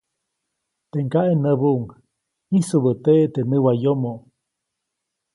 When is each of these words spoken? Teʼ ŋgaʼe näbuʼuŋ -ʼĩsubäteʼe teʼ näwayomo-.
Teʼ 0.91 1.03
ŋgaʼe 1.07 1.33
näbuʼuŋ 1.43 1.81
-ʼĩsubäteʼe 1.91 3.23
teʼ 3.33 3.45
näwayomo-. 3.49 4.19